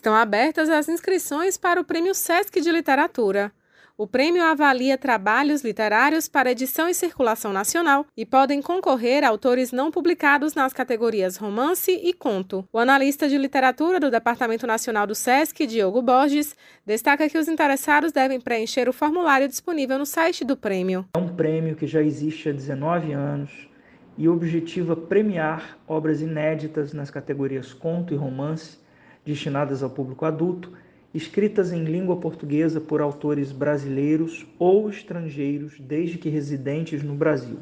Estão 0.00 0.14
abertas 0.14 0.70
as 0.70 0.88
inscrições 0.88 1.58
para 1.58 1.78
o 1.78 1.84
Prêmio 1.84 2.14
Sesc 2.14 2.58
de 2.58 2.72
Literatura. 2.72 3.52
O 3.98 4.06
prêmio 4.06 4.42
avalia 4.42 4.96
trabalhos 4.96 5.62
literários 5.62 6.26
para 6.26 6.50
edição 6.50 6.88
e 6.88 6.94
circulação 6.94 7.52
nacional 7.52 8.06
e 8.16 8.24
podem 8.24 8.62
concorrer 8.62 9.22
autores 9.22 9.72
não 9.72 9.90
publicados 9.90 10.54
nas 10.54 10.72
categorias 10.72 11.36
romance 11.36 11.90
e 12.02 12.14
conto. 12.14 12.66
O 12.72 12.78
analista 12.78 13.28
de 13.28 13.36
literatura 13.36 14.00
do 14.00 14.10
Departamento 14.10 14.66
Nacional 14.66 15.06
do 15.06 15.14
SESC, 15.14 15.66
Diogo 15.66 16.00
Borges, 16.00 16.56
destaca 16.86 17.28
que 17.28 17.36
os 17.36 17.46
interessados 17.46 18.10
devem 18.10 18.40
preencher 18.40 18.88
o 18.88 18.94
formulário 18.94 19.48
disponível 19.48 19.98
no 19.98 20.06
site 20.06 20.46
do 20.46 20.56
prêmio. 20.56 21.04
É 21.14 21.18
um 21.18 21.28
prêmio 21.28 21.76
que 21.76 21.86
já 21.86 22.02
existe 22.02 22.48
há 22.48 22.52
19 22.52 23.12
anos 23.12 23.68
e 24.16 24.26
objetiva 24.30 24.96
premiar 24.96 25.78
obras 25.86 26.22
inéditas 26.22 26.94
nas 26.94 27.10
categorias 27.10 27.74
conto 27.74 28.14
e 28.14 28.16
romance, 28.16 28.78
destinadas 29.24 29.82
ao 29.82 29.90
público 29.90 30.24
adulto 30.24 30.72
escritas 31.12 31.72
em 31.72 31.84
língua 31.84 32.16
portuguesa 32.16 32.80
por 32.80 33.00
autores 33.00 33.50
brasileiros 33.50 34.46
ou 34.58 34.88
estrangeiros, 34.88 35.78
desde 35.80 36.18
que 36.18 36.28
residentes 36.28 37.02
no 37.02 37.14
Brasil. 37.14 37.58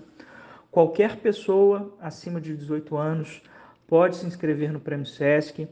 Qualquer 0.70 1.16
pessoa 1.16 1.94
acima 2.00 2.40
de 2.40 2.54
18 2.54 2.96
anos 2.96 3.42
pode 3.86 4.16
se 4.16 4.26
inscrever 4.26 4.70
no 4.70 4.80
Prêmio 4.80 5.06
SESC. 5.06 5.66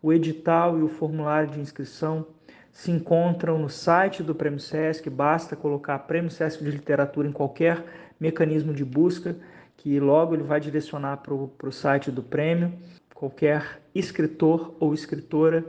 O 0.00 0.12
edital 0.12 0.78
e 0.78 0.82
o 0.82 0.88
formulário 0.88 1.50
de 1.50 1.60
inscrição 1.60 2.24
se 2.70 2.92
encontram 2.92 3.58
no 3.58 3.68
site 3.68 4.22
do 4.22 4.34
Prêmio 4.34 4.60
SESC, 4.60 5.10
basta 5.10 5.56
colocar 5.56 5.98
Prêmio 6.00 6.30
SESC 6.30 6.62
de 6.62 6.70
Literatura 6.70 7.26
em 7.26 7.32
qualquer 7.32 7.84
mecanismo 8.20 8.72
de 8.72 8.84
busca, 8.84 9.34
que 9.76 9.98
logo 9.98 10.34
ele 10.34 10.42
vai 10.42 10.60
direcionar 10.60 11.18
para 11.18 11.34
o 11.34 11.72
site 11.72 12.10
do 12.10 12.22
prêmio. 12.22 12.72
Qualquer 13.16 13.80
escritor 13.94 14.76
ou 14.78 14.92
escritora 14.92 15.64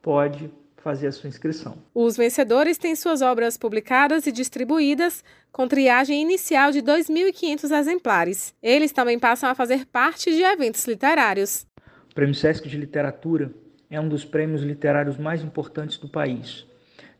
pode 0.00 0.48
fazer 0.76 1.08
a 1.08 1.12
sua 1.12 1.28
inscrição. 1.28 1.76
Os 1.92 2.16
vencedores 2.16 2.78
têm 2.78 2.94
suas 2.94 3.20
obras 3.22 3.56
publicadas 3.56 4.24
e 4.28 4.30
distribuídas 4.30 5.24
com 5.50 5.66
triagem 5.66 6.22
inicial 6.22 6.70
de 6.70 6.80
2.500 6.80 7.76
exemplares. 7.76 8.54
Eles 8.62 8.92
também 8.92 9.18
passam 9.18 9.50
a 9.50 9.54
fazer 9.54 9.84
parte 9.86 10.30
de 10.30 10.42
eventos 10.42 10.86
literários. 10.86 11.66
O 12.08 12.14
Prêmio 12.14 12.36
Sesc 12.36 12.68
de 12.68 12.76
Literatura 12.76 13.52
é 13.90 14.00
um 14.00 14.08
dos 14.08 14.24
prêmios 14.24 14.62
literários 14.62 15.18
mais 15.18 15.42
importantes 15.42 15.98
do 15.98 16.08
país. 16.08 16.64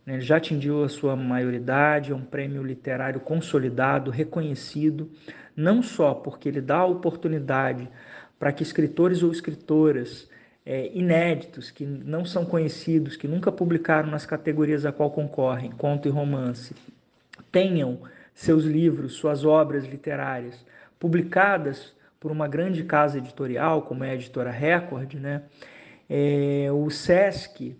Ele 0.07 0.21
já 0.21 0.37
atingiu 0.37 0.85
a 0.85 0.89
sua 0.89 1.17
maioridade, 1.17 2.13
é 2.13 2.15
um 2.15 2.25
prêmio 2.25 2.63
literário 2.63 3.19
consolidado, 3.21 4.13
reconhecido, 4.13 5.11
não 5.57 5.83
só 5.83 6.15
porque 6.15 6.49
ele 6.49 6.61
dá 6.61 6.79
a 6.79 6.87
oportunidade 6.87 7.89
para 8.43 8.53
que 8.53 8.65
escritores 8.65 9.23
ou 9.23 9.31
escritoras 9.31 10.29
é, 10.67 10.91
inéditos, 10.93 11.71
que 11.71 11.87
não 11.87 12.25
são 12.25 12.45
conhecidos, 12.45 13.15
que 13.15 13.29
nunca 13.29 13.53
publicaram 13.53 14.11
nas 14.11 14.27
categorias 14.27 14.85
a 14.85 14.91
qual 14.91 15.13
concorrem, 15.13 15.71
conto 15.71 16.09
e 16.09 16.11
romance, 16.11 16.75
tenham 17.53 18.01
seus 18.35 18.65
livros, 18.65 19.13
suas 19.13 19.45
obras 19.45 19.85
literárias 19.85 20.67
publicadas 20.99 21.95
por 22.19 22.33
uma 22.33 22.49
grande 22.49 22.83
casa 22.83 23.19
editorial, 23.19 23.83
como 23.83 24.03
é 24.03 24.11
a 24.11 24.15
editora 24.17 24.51
Record, 24.51 25.15
né? 25.15 25.43
É, 26.11 26.67
o 26.73 26.91
SESC 26.91 27.77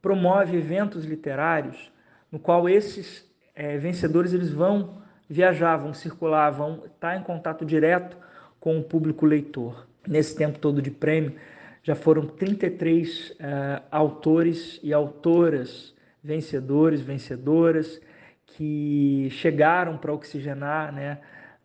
promove 0.00 0.56
eventos 0.56 1.04
literários 1.04 1.90
no 2.30 2.38
qual 2.38 2.68
esses 2.68 3.28
é, 3.52 3.78
vencedores 3.78 4.32
eles 4.32 4.52
vão 4.52 5.02
viajar, 5.28 5.76
vão 5.76 5.92
circular, 5.92 6.52
vão 6.52 6.84
estar 6.86 7.16
em 7.16 7.22
contato 7.24 7.64
direto 7.64 8.16
com 8.64 8.78
o 8.78 8.82
público 8.82 9.26
leitor. 9.26 9.86
Nesse 10.08 10.34
tempo 10.34 10.58
todo 10.58 10.80
de 10.80 10.90
prêmio, 10.90 11.34
já 11.82 11.94
foram 11.94 12.26
33 12.26 13.32
uh, 13.32 13.34
eh, 13.38 13.82
autores 13.90 14.80
e 14.82 14.90
autoras 14.90 15.92
vencedores, 16.22 17.02
vencedoras, 17.02 18.00
que 18.46 19.28
chegaram 19.32 19.98
para 19.98 20.14
oxigenar 20.14 20.94
né, 20.94 21.18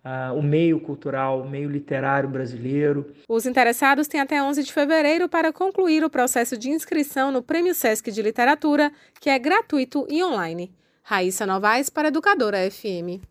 uh, 0.03 0.37
o 0.37 0.43
meio 0.43 0.81
cultural, 0.81 1.41
o 1.41 1.49
meio 1.49 1.69
literário 1.69 2.27
brasileiro. 2.27 3.09
Os 3.29 3.45
interessados 3.45 4.09
têm 4.09 4.19
até 4.19 4.43
11 4.43 4.61
de 4.61 4.73
fevereiro 4.73 5.29
para 5.29 5.53
concluir 5.53 6.03
o 6.03 6.09
processo 6.09 6.57
de 6.57 6.69
inscrição 6.69 7.31
no 7.31 7.41
Prêmio 7.41 7.73
Sesc 7.73 8.11
de 8.11 8.21
Literatura, 8.21 8.91
que 9.21 9.29
é 9.29 9.39
gratuito 9.39 10.05
e 10.09 10.21
online. 10.21 10.69
Raíssa 11.01 11.45
Novaes 11.45 11.89
para 11.89 12.09
Educadora 12.09 12.69
FM. 12.69 13.23